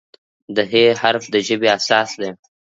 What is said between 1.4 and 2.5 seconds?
ژبې اساس دی.